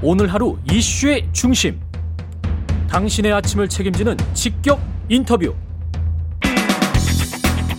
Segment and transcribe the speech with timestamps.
[0.00, 1.80] 오늘 하루 이슈의 중심.
[2.88, 5.52] 당신의 아침을 책임지는 직격 인터뷰.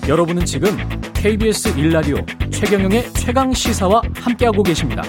[0.07, 0.75] 여러분은 지금
[1.13, 2.17] KBS 일라디오
[2.51, 5.01] 최경영의 최강 시사와 함께하고 계십니다.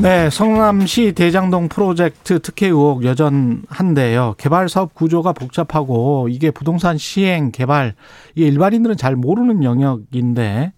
[0.00, 4.34] 네, 성남시 대장동 프로젝트 특혜 의혹 여전한데요.
[4.36, 7.94] 개발 사업 구조가 복잡하고 이게 부동산 시행 개발
[8.34, 10.72] 이게 일반인들은 잘 모르는 영역인데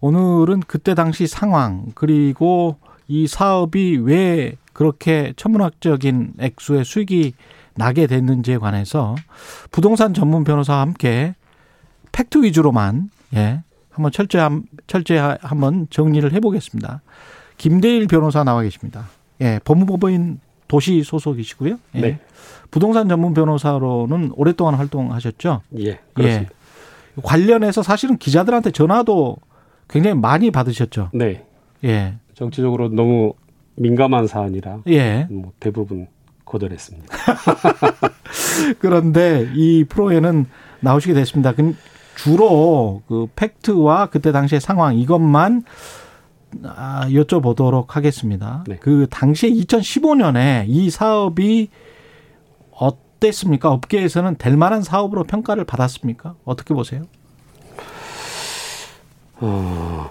[0.00, 2.76] 오늘은 그때 당시 상황 그리고
[3.08, 7.34] 이 사업이 왜 그렇게 천문학적인 액수의 수익이
[7.74, 9.14] 나게 됐는지에 관해서
[9.70, 11.34] 부동산 전문 변호사와 함께
[12.12, 17.02] 팩트 위주로만 예 한번 철저히 철저히 한번 정리를 해보겠습니다.
[17.58, 19.08] 김대일 변호사 나와 계십니다.
[19.40, 21.78] 예 법무법인 도시 소속이시고요.
[21.96, 22.00] 예.
[22.00, 22.20] 네.
[22.70, 25.62] 부동산 전문 변호사로는 오랫동안 활동하셨죠.
[25.78, 25.98] 예.
[26.14, 26.52] 그렇습니다.
[27.18, 27.20] 예.
[27.22, 29.36] 관련해서 사실은 기자들한테 전화도
[29.90, 31.10] 굉장히 많이 받으셨죠.
[31.12, 31.44] 네.
[31.84, 32.14] 예.
[32.34, 33.34] 정치적으로 너무
[33.74, 35.26] 민감한 사안이라 예.
[35.30, 36.06] 뭐 대부분
[36.44, 37.06] 거절했습니다.
[38.80, 40.46] 그런데 이 프로에는
[40.80, 41.52] 나오시게 됐습니다.
[42.16, 45.64] 주로 그 팩트와 그때 당시의 상황 이것만
[46.64, 48.64] 아, 여쭤보도록 하겠습니다.
[48.66, 48.76] 네.
[48.80, 51.68] 그 당시에 2015년에 이 사업이
[52.72, 53.70] 어땠습니까?
[53.70, 56.34] 업계에서는 될 만한 사업으로 평가를 받았습니까?
[56.44, 57.04] 어떻게 보세요?
[59.40, 60.10] 어,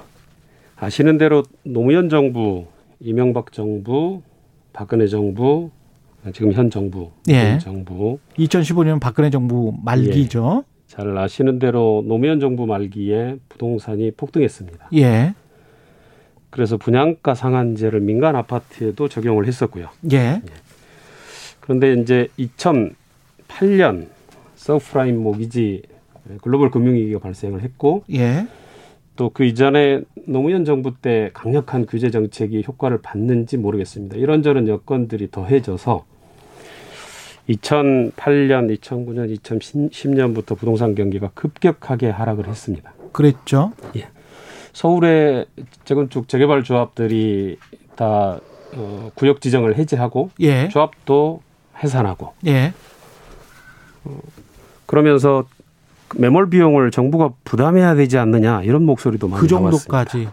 [0.76, 2.66] 아시는 대로 노무현 정부,
[3.00, 4.22] 이명박 정부,
[4.74, 5.70] 박근혜 정부,
[6.34, 7.60] 지금 현 정부, 예.
[7.60, 8.20] 정부.
[8.38, 10.64] 2015년 박근혜 정부 말기죠.
[10.66, 10.70] 예.
[10.88, 14.90] 잘 아시는 대로 노무현 정부 말기에 부동산이 폭등했습니다.
[14.96, 15.34] 예.
[16.50, 19.90] 그래서 분양가 상한제를 민간 아파트에도 적용을 했었고요.
[20.12, 20.18] 예.
[20.18, 20.42] 예.
[21.60, 24.08] 그런데 이제 2008년
[24.56, 25.84] 서브프라임 모기지
[26.42, 28.48] 글로벌 금융위기가 발생을 했고 예.
[29.20, 34.16] 또 그 이전에 노무현 정부 때 강력한 규제 정책이 효과를 봤는지 모르겠습니다.
[34.16, 36.06] 이런저런 여건들이 더해져서
[37.50, 42.94] 2008년, 2009년, 2010년부터 부동산 경기가 급격하게 하락을 했습니다.
[43.12, 43.74] 그랬죠.
[43.98, 44.08] 예.
[44.72, 45.48] 서울의
[45.84, 47.58] 재건축 재개발 조합들이
[47.98, 48.40] 다
[48.74, 50.70] 어, 구역 지정을 해제하고 예.
[50.70, 51.42] 조합도
[51.84, 52.72] 해산하고 예.
[54.06, 54.18] 어,
[54.86, 55.46] 그러면서
[56.16, 60.30] 매몰 비용을 정부가 부담해야 되지 않느냐 이런 목소리도 많이 그 정도까지.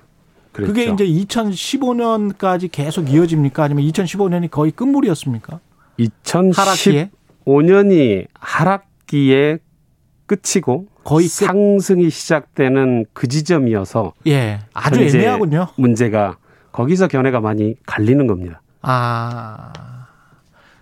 [0.53, 0.72] 그랬죠.
[0.72, 3.64] 그게 이제 2015년까지 계속 이어집니까?
[3.64, 5.60] 아니면 2015년이 거의 끝물이었습니까?
[5.98, 9.59] 2015년이 하락기에
[10.26, 11.32] 끝이고 거의 끝.
[11.32, 15.69] 상승이 시작되는 그 지점이어서 예 아주 애매하군요.
[15.76, 16.36] 문제가
[16.72, 18.60] 거기서 견해가 많이 갈리는 겁니다.
[18.82, 19.72] 아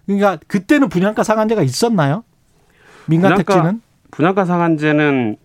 [0.07, 2.25] 그러니까 그때는 분양가 상한제가 있었나요?
[3.07, 3.83] 민간 분양가, 택지는
[4.15, 5.37] 분양가 상한제는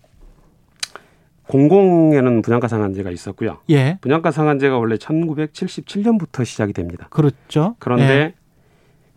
[1.47, 3.57] 공공에는 분양가 상한제가 있었고요.
[3.71, 3.97] 예.
[4.01, 7.07] 분양가 상한제가 원래 1977년부터 시작이 됩니다.
[7.09, 7.75] 그렇죠.
[7.79, 8.33] 그런데 예.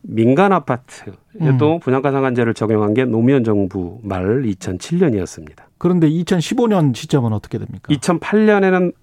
[0.00, 1.80] 민간 아파트에도 음.
[1.80, 5.64] 분양가 상한제를 적용한 게 노무현 정부 말 2007년이었습니다.
[5.76, 7.92] 그런데 2015년 시점은 어떻게 됩니까?
[7.92, 8.94] 2008년에는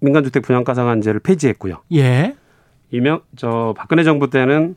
[0.00, 1.82] 민간주택 분양가 상한제를 폐지했고요.
[1.92, 2.34] 예.
[2.90, 4.74] 이명 저 박근혜 정부 때는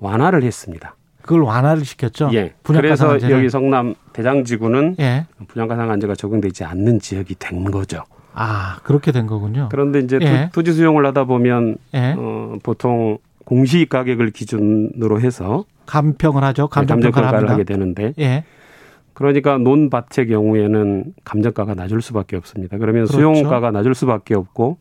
[0.00, 0.96] 완화를 했습니다.
[1.28, 2.30] 그걸 완화를 시켰죠.
[2.32, 2.54] 예.
[2.62, 3.20] 그래서.
[3.28, 5.26] 여기 성남 대장지구는 예.
[5.46, 8.04] 분양가 상한제가 적용되지 않는 지역이 된 거죠.
[8.32, 9.68] 아 그렇게 된 거군요.
[9.70, 10.48] 그런데 이제 예.
[10.54, 12.14] 토지 수용을 하다 보면 예.
[12.16, 16.68] 어, 보통 공시 가격을 기준으로 해서 감평을 하죠.
[16.68, 18.44] 감정평가를 하게 되는데 예.
[19.12, 22.78] 그러니까 논밭의 경우에는 감정가가 낮을 수밖에 없습니다.
[22.78, 23.18] 그러면 그렇죠.
[23.18, 24.78] 수용가가 낮을 수밖에 없고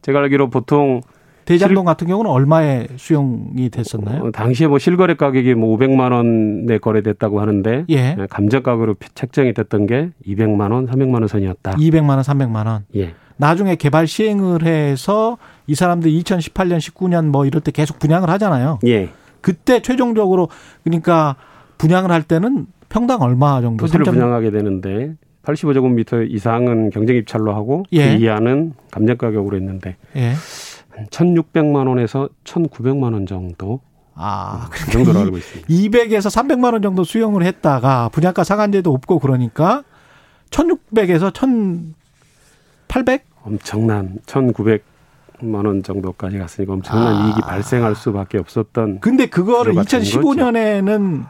[0.00, 1.02] 제가 알기로 보통
[1.44, 4.24] 대장동 같은 경우는 얼마에 수용이 됐었나요?
[4.24, 8.16] 어, 당시에 뭐 실거래 가격이 뭐 500만 원에 거래됐다고 하는데 예.
[8.30, 11.72] 감정가격으로 책정이 됐던 게 200만 원, 300만 원 선이었다.
[11.72, 12.84] 200만 원, 300만 원.
[12.96, 13.14] 예.
[13.36, 18.78] 나중에 개발 시행을 해서 이 사람들이 2018년, 19년 뭐 이럴 때 계속 분양을 하잖아요.
[18.86, 19.10] 예.
[19.40, 20.48] 그때 최종적으로
[20.84, 21.36] 그러니까
[21.78, 23.84] 분양을 할 때는 평당 얼마 정도?
[23.84, 24.14] 토지를 3.
[24.14, 28.16] 분양하게 되는데 85제곱미터 이상은 경쟁 입찰로 하고 예.
[28.16, 30.32] 그 이하는 감정 가격으로 했는데 예.
[31.10, 33.80] 1,600만 원에서 1,900만 원 정도
[34.14, 35.68] 아, 그 정도로 알고 있습니다.
[35.68, 39.82] 200에서 300만 원 정도 수용을 했다가 분양가 상한제도 없고 그러니까
[40.50, 41.32] 1,600에서
[42.88, 47.26] 1,800 엄청난 1,900만 원 정도까지 갔으니까 엄청난 아.
[47.26, 49.00] 이익이 발생할 수밖에 없었던.
[49.00, 51.24] 근데 그거를 2015년에는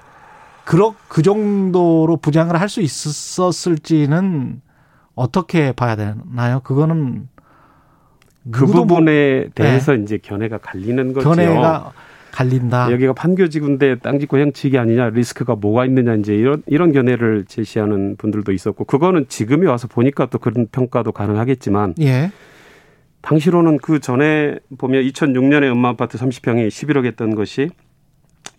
[0.65, 4.61] 그렇 그 정도로 부장을 할 수 있었을지는
[5.15, 6.61] 어떻게 봐야 되나요?
[6.65, 7.29] 그거는
[8.51, 10.03] 그 부분에 뭐, 대해서 네.
[10.03, 11.29] 이제 견해가 갈리는 거죠.
[11.29, 11.93] 견해가
[12.31, 12.91] 갈린다.
[12.91, 18.51] 여기가 판교지구인데 땅 짓고 형치기 아니냐 리스크가 뭐가 있느냐 이제 이런 이런 견해를 제시하는 분들도
[18.53, 22.33] 있었고 그거는 지금에 와서 보니까 또 그런 평가도 가능하겠지만 예.
[23.23, 27.71] 당시로는 그 전에 보면 2006년에 음마 아파트 30평이 11억 했던 것이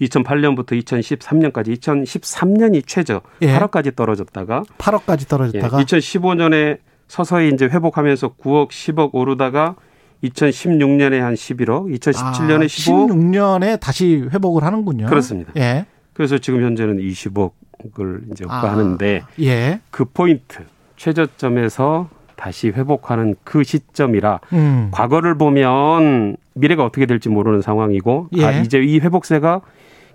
[0.01, 3.59] 2008년부터 2013년까지 2013년이 최저 예.
[3.59, 5.83] 8억까지 떨어졌다가 8억까지 떨어졌다가 예.
[5.83, 6.77] 2015년에
[7.07, 9.75] 서서히 이제 회복하면서 9억, 10억 오르다가
[10.24, 13.10] 2016년에 한 11억, 2017년에 아, 15억.
[13.10, 15.06] 16년에 다시 회복을 하는군요.
[15.07, 15.52] 그렇습니다.
[15.57, 15.86] 예.
[16.13, 19.81] 그래서 지금 현재는 20억을 이제 억가하는데 아, 예.
[19.92, 20.63] 그 포인트
[20.96, 24.90] 최저점에서 다시 회복하는 그 시점이라 음.
[24.92, 28.46] 과거를 보면 미래가 어떻게 될지 모르는 상황이고 예.
[28.46, 29.62] 아, 이제 이 회복세가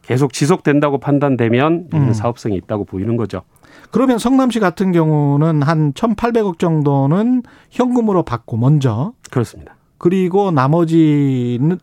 [0.03, 2.13] 계속 지속된다고 판단되면 음.
[2.13, 3.43] 사업성이 있다고 보이는 거죠.
[3.91, 9.77] 그러면 성남시 같은 경우는 한 1,800억 정도는 현금으로 받고 먼저 그렇습니다.
[9.99, 11.79] 그리고 나머지는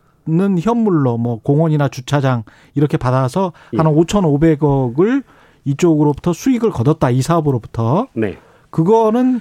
[0.60, 2.44] 현물로 뭐 공원이나 주차장
[2.74, 3.78] 이렇게 받아서 예.
[3.78, 5.22] 한 5,500억을
[5.64, 8.08] 이쪽으로부터 수익을 거뒀다 이 사업으로부터.
[8.14, 8.38] 네.
[8.70, 9.40] 그거는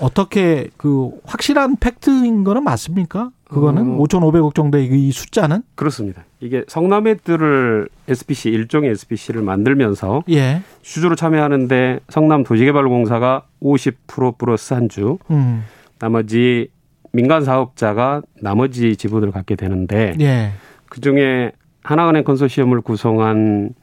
[0.00, 3.30] 어떻게 그 확실한 팩트인 거는 맞습니까?
[3.52, 3.98] 그거는 어.
[3.98, 5.62] 5,500억 정도의 이 숫자는?
[5.74, 6.24] 그렇습니다.
[6.40, 10.62] 이게 성남의들을 SPC 일종의 SPC를 만들면서 예.
[10.80, 15.64] 주주로 참여하는데 성남 도시개발공사가 50% 플러스 한 주, 음.
[15.98, 16.68] 나머지
[17.12, 20.52] 민간 사업자가 나머지 지분을 갖게 되는데 예.
[20.88, 21.52] 그 중에
[21.82, 23.74] 하나은행 컨소시엄을 구성한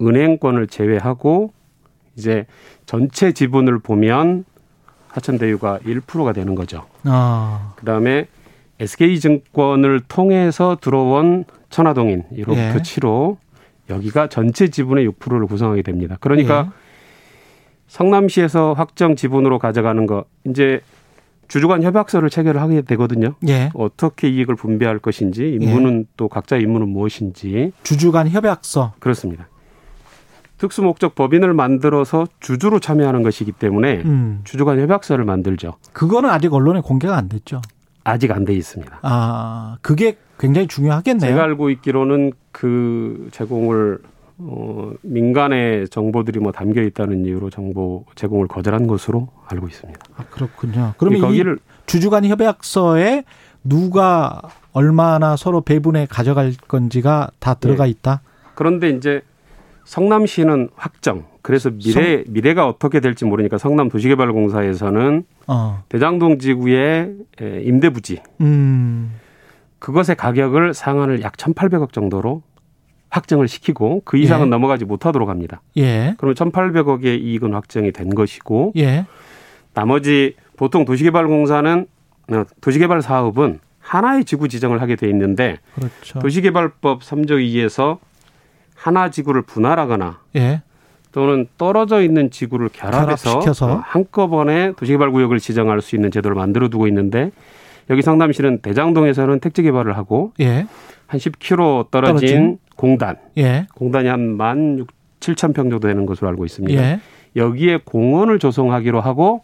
[0.00, 1.52] 은행권을 제외하고
[2.16, 2.46] 이제
[2.86, 4.44] 전체 지분을 보면
[5.08, 6.86] 하천대유가 1%가 되는 거죠.
[7.04, 7.74] 아.
[7.76, 8.26] 그다음에
[8.82, 12.74] SK증권을 통해서 들어온 천화동인 1호부터 예.
[12.74, 13.36] 7호
[13.90, 16.16] 여기가 전체 지분의 6%를 구성하게 됩니다.
[16.20, 16.82] 그러니까 예.
[17.88, 20.80] 성남시에서 확정 지분으로 가져가는 거 이제
[21.48, 23.34] 주주간 협약서를 체결을 하게 되거든요.
[23.48, 23.70] 예.
[23.74, 26.04] 어떻게 이익을 분배할 것인지 임무는 예.
[26.16, 29.48] 또 각자 임무는 무엇인지 주주간 협약서 그렇습니다.
[30.56, 34.40] 특수목적 법인을 만들어서 주주로 참여하는 것이기 때문에 음.
[34.44, 35.74] 주주간 협약서를 만들죠.
[35.92, 37.60] 그거는 아직 언론에 공개가 안 됐죠.
[38.04, 38.98] 아직 안 돼 있습니다.
[39.02, 41.30] 아, 그게 굉장히 중요하겠네요.
[41.30, 43.98] 제가 알고 있기로는 그 제공을
[44.38, 50.00] 어, 민간의 정보들이 뭐 담겨 있다는 이유로 정보 제공을 거절한 것으로 알고 있습니다.
[50.16, 50.94] 아, 그렇군요.
[50.98, 53.22] 그러면 거기를 주주간 협약서에
[53.62, 57.90] 누가 얼마나 서로 배분해 가져갈 건지가 다 들어가 네.
[57.90, 58.22] 있다.
[58.54, 59.22] 그런데 이제
[59.84, 61.24] 성남시는 확정.
[61.42, 62.24] 그래서 미래 성...
[62.28, 65.84] 미래가 어떻게 될지 모르니까 성남 도시개발공사에서는 어.
[65.88, 67.14] 대장동 지구의
[67.64, 69.14] 임대 부지 음.
[69.78, 72.42] 그것의 가격을 상한을 약 1,800억 정도로
[73.10, 74.50] 확정을 시키고 그 이상은 예.
[74.50, 75.60] 넘어가지 못하도록 합니다.
[75.76, 76.14] 예.
[76.16, 79.04] 그러면 1,800억의 이익은 확정이 된 것이고 예.
[79.74, 81.86] 나머지 보통 도시개발공사는
[82.30, 86.20] 어, 도시개발 사업은 하나의 지구 지정을 하게 돼 있는데 그렇죠.
[86.20, 87.98] 도시개발법 3조 2에서
[88.74, 90.62] 하나 지구를 분할하거나 예.
[91.12, 93.82] 또는 떨어져 있는 지구를 결합해서 결합시켜서.
[93.84, 97.30] 한꺼번에 도시개발 구역을 지정할 수 있는 제도를 만들어 두고 있는데
[97.90, 100.66] 여기 성남시는 대장동에서는 택지 개발을 하고 예.
[101.06, 102.58] 한 10km 떨어진, 떨어진?
[102.76, 103.66] 공단, 예.
[103.74, 104.88] 공단이 한만 6,
[105.20, 106.82] 7천 평 정도 되는 것으로 알고 있습니다.
[106.82, 107.00] 예.
[107.36, 109.42] 여기에 공원을 조성하기로 하고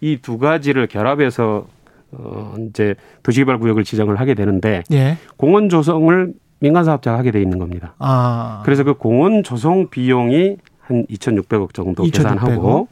[0.00, 1.66] 이 두 가지를 결합해서
[2.12, 5.16] 어 이제 도시개발 구역을 지정을 하게 되는데 예.
[5.36, 7.94] 공원 조성을 민간 사업자가 하게 돼 있는 겁니다.
[7.98, 8.62] 아.
[8.64, 10.56] 그래서 그 공원 조성 비용이
[10.88, 12.12] 한 2,600억 정도 2,600억?
[12.12, 12.88] 계산하고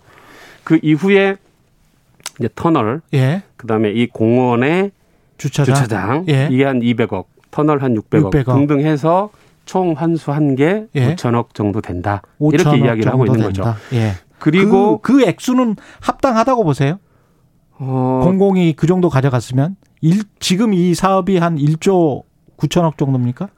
[0.65, 1.37] 그 이후에
[2.39, 3.43] 이제 터널, 예.
[3.57, 4.91] 그다음에 이 공원의
[5.39, 6.49] 주차장, 주차장 예.
[6.51, 8.45] 이게 한 200억, 터널 한 600억, 600억.
[8.55, 9.31] 등등 해서
[9.65, 11.49] 총 환수 한개 5천억 예.
[11.55, 12.23] 정도 된다.
[12.39, 13.73] 이렇게 이야기를 하고 있는 된다.
[13.73, 13.97] 거죠.
[13.97, 14.13] 예.
[14.39, 16.99] 그리고 그, 그 액수는 합당하다고 보세요?
[17.79, 18.21] 어.
[18.23, 22.23] 공공이 그 정도 가져갔으면 일, 지금 이 사업이 한 1조
[22.59, 23.49] 9천억 정도입니까?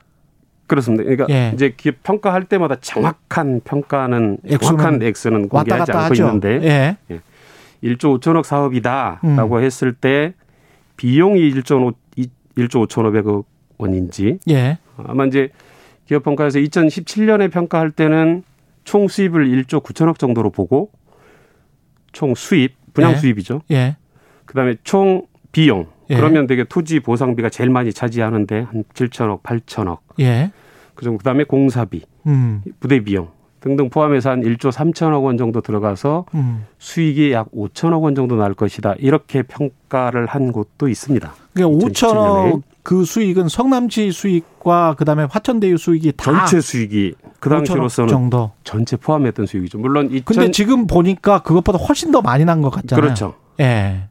[0.69, 1.03] 그렇습니다.
[1.03, 1.51] 그러니까 예.
[1.55, 6.27] 이제 기업 평가할 때마다 정확한 평가는 정확한 액수는 공개하지 않고 하죠.
[6.27, 6.97] 있는데 예.
[7.11, 7.21] 예.
[7.83, 9.63] 1조 5천억 사업이다라고 음.
[9.63, 10.35] 했을 때
[10.97, 11.95] 비용이 1조
[12.57, 13.45] 1조 5천오백억
[13.79, 14.79] 원인지 예.
[14.97, 15.49] 아마 이제
[16.07, 18.43] 기업 평가에서 2017년에 평가할 때는
[18.85, 20.91] 총 수입을 1조 9천억 정도로 보고
[22.13, 23.17] 총 수입 분양 예.
[23.17, 23.63] 수입이죠.
[23.71, 23.97] 예.
[24.45, 26.17] 그다음에 총 비용 예.
[26.17, 29.99] 그러면 되게 토지 보상비가 제일 많이 차지하는데 한 7천억, 8천억.
[30.21, 30.51] 예.
[30.95, 32.63] 그 정도 그다음에 공사비, 음.
[32.81, 33.29] 부대 비용
[33.61, 36.65] 등등 포함해서 한 1조 3천억 원 정도 들어가서 음.
[36.79, 38.95] 수익이 약 5천억 원 정도 날 것이다.
[38.99, 41.33] 이렇게 평가를 한 곳도 있습니다.
[41.55, 48.53] 그러니까 5천억 그 수익은 성남시 수익과 그다음에 화천대유 수익이 다 전체 수익이 그 당시로서는 정도
[48.65, 49.79] 전체 포함했던 수익이죠.
[49.79, 53.03] 물론 2000 근데 지금 보니까 그것보다 훨씬 더 많이 난 것 같잖아요.
[53.03, 53.35] 그렇죠.
[53.61, 54.08] 예.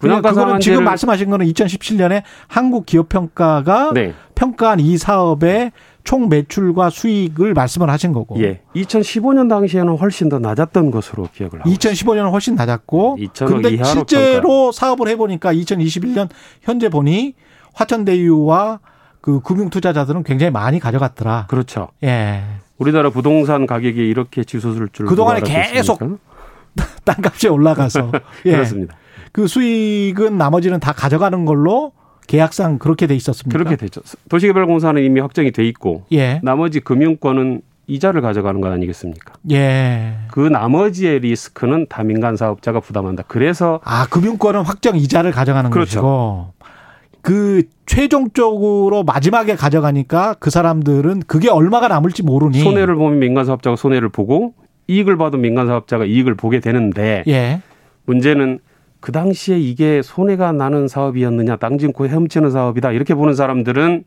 [0.00, 4.14] 분양가 그거는 지금 말씀하신 거는 2017년에 한국 기업 평가가 네.
[4.34, 5.72] 평가한 이 사업의
[6.04, 8.40] 총 매출과 수익을 말씀을 하신 거고.
[8.42, 8.62] 예.
[8.74, 13.18] 2015년 당시에는 훨씬 더 낮았던 것으로 기억을 하고 2015년은 훨씬 낮았고.
[13.46, 14.72] 근데 실제로 평가.
[14.72, 16.28] 사업을 해 보니까 2021년
[16.62, 17.34] 현재 보니
[17.74, 18.80] 화천대유와
[19.20, 21.46] 그 금융 투자자들은 굉장히 많이 가져갔더라.
[21.48, 21.88] 그렇죠.
[22.04, 22.42] 예.
[22.78, 26.00] 우리나라 부동산 가격이 이렇게 치솟을 줄 그동안에 계속
[27.04, 28.12] 땅값이 올라가서
[28.46, 28.52] 예.
[28.52, 28.96] 그렇습니다.
[29.32, 31.92] 그 수익은 나머지는 다 가져가는 걸로
[32.26, 33.58] 계약상 그렇게 돼 있었습니다.
[33.58, 34.02] 그렇게 됐죠.
[34.28, 36.40] 도시개발공사는 이미 확정이 돼 있고 예.
[36.42, 39.34] 나머지 금융권은 이자를 가져가는 것 아니겠습니까?
[39.50, 40.18] 예.
[40.30, 43.24] 그 나머지의 리스크는 다 민간 사업자가 부담한다.
[43.26, 46.02] 그래서 아 금융권은 확정 이자를 가져가는 그렇죠.
[46.02, 46.52] 것이고
[47.22, 54.10] 그 최종적으로 마지막에 가져가니까 그 사람들은 그게 얼마가 남을지 모르니 손해를 보면 민간 사업자가 손해를
[54.10, 54.54] 보고
[54.88, 57.60] 이익을 봐도 민간 사업자가 이익을 보게 되는데 예.
[58.06, 58.58] 문제는
[59.00, 64.04] 그 당시에 이게 손해가 나는 사업이었느냐 땅 짓고 헤엄치는 사업이다 이렇게 보는 사람들은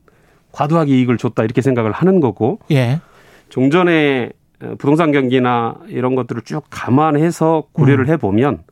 [0.52, 3.00] 과도하게 이익을 줬다 이렇게 생각을 하는 거고 예.
[3.50, 4.32] 종전에
[4.78, 8.14] 부동산 경기나 이런 것들을 쭉 감안해서 고려를 음.
[8.14, 8.64] 해보면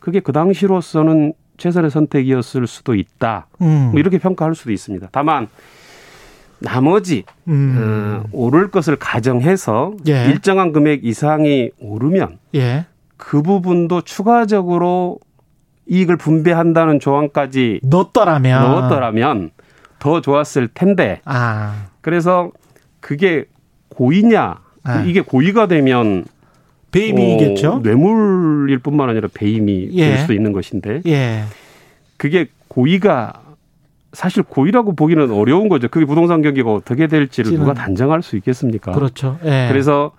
[0.00, 3.46] 그게 그 당시로서는 최선의 선택이었을 수도 있다.
[3.60, 3.90] 음.
[3.92, 5.08] 뭐 이렇게 평가할 수도 있습니다.
[5.12, 5.48] 다만
[6.60, 8.22] 나머지 음.
[8.24, 10.26] 어, 오를 것을 가정해서 예.
[10.26, 12.86] 일정한 금액 이상이 오르면 예.
[13.16, 15.18] 그 부분도 추가적으로
[15.86, 19.50] 이익을 분배한다는 조항까지 넣었더라면 넣었더라면
[19.98, 21.20] 더 좋았을 텐데.
[21.24, 21.86] 아.
[22.00, 22.50] 그래서
[23.00, 23.44] 그게
[23.90, 24.58] 고의냐?
[24.84, 25.00] 아.
[25.02, 26.24] 이게 고의가 되면
[26.92, 27.72] 배임이겠죠.
[27.72, 30.08] 어, 뇌물일 뿐만 아니라 배임이 예.
[30.08, 31.02] 될 수도 있는 것인데.
[31.06, 31.44] 예.
[32.16, 33.42] 그게 고의가
[34.12, 35.88] 사실 고의라고 보기는 어려운 거죠.
[35.88, 38.92] 그게 부동산 경기가 어떻게 될지를 누가 단정할 수 있겠습니까?
[38.92, 39.38] 그렇죠.
[39.44, 39.68] 예.
[39.70, 40.12] 그래서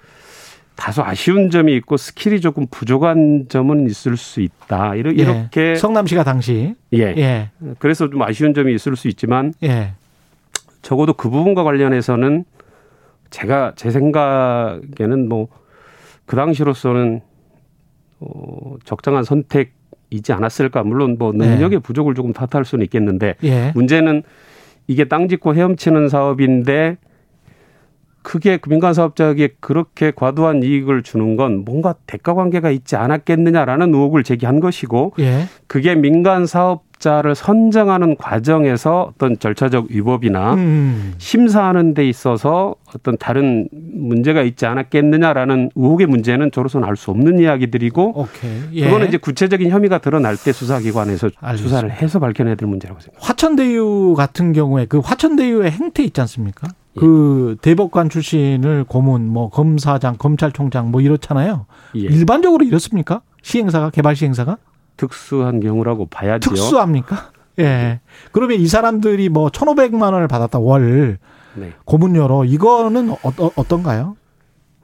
[0.76, 4.96] 다소 아쉬운 점이 있고 skill이 조금 부족한 점은 있을 수 있다.
[4.96, 5.76] 이렇게 예.
[5.76, 7.00] 성남시가 당시 예.
[7.18, 7.50] 예.
[7.80, 9.94] 그래서 좀 아쉬운 점이 있을 수 있지만 예.
[10.82, 12.46] 적어도 그 부분과 관련해서는
[13.30, 15.62] 제가 제 생각에는 뭐
[16.32, 17.20] 그 당시로서는
[18.22, 19.74] 어 적정한 선택
[20.12, 20.84] 이지 않았을까.
[20.84, 21.80] 물론 뭐 능력의 예.
[21.80, 23.72] 부족을 조금 탓할 수는 있겠는데 예.
[23.74, 24.22] 문제는
[24.88, 26.98] 이게 땅 짓고 헤엄치는 사업인데
[28.22, 34.60] 크게 민간 사업자에게 그렇게 과도한 이익을 주는 건 뭔가 대가 관계가 있지 않았겠느냐라는 의혹을 제기한
[34.60, 35.46] 것이고 예.
[35.66, 41.14] 그게 민간 사업 자를 선정하는 과정에서 어떤 절차적 위법이나 음.
[41.18, 48.28] 심사하는 데 있어서 어떤 다른 문제가 있지 않았겠느냐라는 의혹의 문제는 저로서는 알 수 없는 이야기들이고
[48.74, 48.86] 예.
[48.86, 51.58] 그거는 이제 구체적인 혐의가 드러날 때 수사기관에서 알겠습니다.
[51.58, 53.28] 수사를 해서 밝혀내야 될 문제라고 생각합니다.
[53.28, 56.68] 화천대유 같은 경우에 그 화천대유의 행태 있지 않습니까?
[56.96, 61.66] 그 대법관 출신을 고문, 뭐 검사장, 검찰총장 뭐 이렇잖아요.
[61.96, 62.02] 예.
[62.02, 63.22] 일반적으로 이렇습니까?
[63.42, 64.58] 시행사가 개발 시행사가?
[65.02, 66.52] 특수한 경우라고 봐야죠.
[66.52, 67.32] 특수합니까?
[67.60, 68.00] 예.
[68.32, 71.18] 그러면 이 사람들이 뭐 1,500만 원을 받았다 월
[71.56, 71.74] 네.
[71.86, 74.16] 고문료로 이거는 어, 어 떤가요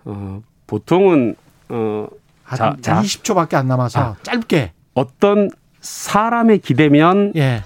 [0.05, 1.35] 어, 보통은
[1.69, 2.07] 어
[2.55, 7.61] 자, 자 20초밖에 안 남아서 아, 짧게 어떤 사람에 기대면 예.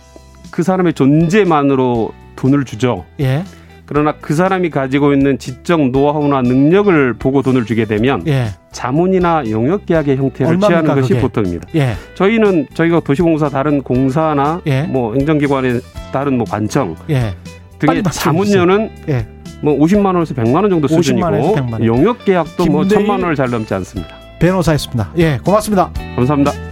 [0.52, 3.06] 그 사람의 존재만으로 돈을 주죠.
[3.22, 3.46] 예.
[3.94, 8.46] 그러나 그 사람이 가지고 있는 지적 노하우나 능력을 보고 돈을 주게 되면 예.
[8.72, 11.20] 자문이나 용역 계약의 형태를 취하는 것이 그게?
[11.20, 11.68] 보통입니다.
[11.76, 11.96] 예.
[12.16, 14.84] 저희는 저희가 도시공사 다른 공사나 예.
[14.84, 15.82] 뭐 행정기관의
[16.14, 17.34] 다른 뭐 관청 예.
[17.80, 19.28] 등의 자문료는 예.
[19.62, 24.16] 뭐 50만 원에서 100만 원 정도 수준이고 용역 계약도 뭐 1000만 원을 잘 넘지 않습니다.
[24.40, 25.12] 변호사였습니다.
[25.18, 25.92] 예, 고맙습니다.
[26.16, 26.71] 감사합니다.